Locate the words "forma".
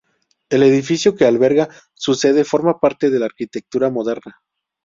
2.43-2.79